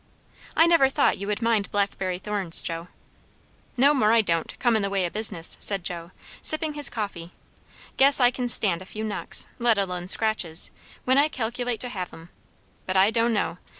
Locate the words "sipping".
6.41-6.73